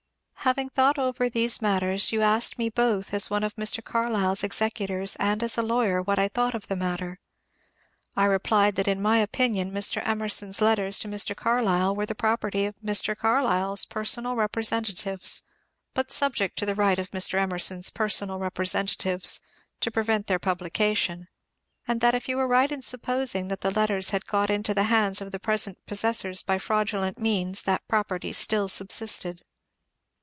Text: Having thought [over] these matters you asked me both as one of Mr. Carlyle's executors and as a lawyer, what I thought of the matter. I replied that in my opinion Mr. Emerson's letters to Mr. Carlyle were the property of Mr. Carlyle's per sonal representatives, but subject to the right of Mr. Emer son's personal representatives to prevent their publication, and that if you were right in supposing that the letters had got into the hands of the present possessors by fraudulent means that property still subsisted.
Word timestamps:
Having 0.43 0.69
thought 0.69 0.97
[over] 0.97 1.29
these 1.29 1.61
matters 1.61 2.11
you 2.11 2.23
asked 2.23 2.57
me 2.57 2.67
both 2.67 3.13
as 3.13 3.29
one 3.29 3.43
of 3.43 3.55
Mr. 3.57 3.81
Carlyle's 3.81 4.43
executors 4.43 5.15
and 5.17 5.43
as 5.43 5.55
a 5.55 5.61
lawyer, 5.61 6.01
what 6.01 6.17
I 6.17 6.27
thought 6.29 6.55
of 6.55 6.67
the 6.67 6.75
matter. 6.75 7.19
I 8.17 8.25
replied 8.25 8.73
that 8.75 8.87
in 8.87 8.99
my 9.03 9.19
opinion 9.19 9.69
Mr. 9.71 10.01
Emerson's 10.03 10.59
letters 10.59 10.97
to 10.99 11.07
Mr. 11.07 11.35
Carlyle 11.35 11.95
were 11.95 12.07
the 12.07 12.15
property 12.15 12.65
of 12.65 12.73
Mr. 12.83 13.15
Carlyle's 13.15 13.85
per 13.85 14.03
sonal 14.03 14.35
representatives, 14.35 15.43
but 15.93 16.11
subject 16.11 16.57
to 16.57 16.65
the 16.65 16.75
right 16.75 16.97
of 16.97 17.11
Mr. 17.11 17.37
Emer 17.41 17.59
son's 17.59 17.91
personal 17.91 18.39
representatives 18.39 19.41
to 19.79 19.91
prevent 19.91 20.25
their 20.25 20.39
publication, 20.39 21.27
and 21.87 22.01
that 22.01 22.15
if 22.15 22.27
you 22.27 22.35
were 22.35 22.47
right 22.47 22.71
in 22.71 22.81
supposing 22.81 23.47
that 23.49 23.61
the 23.61 23.71
letters 23.71 24.09
had 24.09 24.25
got 24.25 24.49
into 24.49 24.73
the 24.73 24.85
hands 24.85 25.21
of 25.21 25.31
the 25.31 25.39
present 25.39 25.77
possessors 25.85 26.41
by 26.41 26.57
fraudulent 26.57 27.19
means 27.19 27.61
that 27.61 27.87
property 27.87 28.33
still 28.33 28.67
subsisted. 28.67 29.43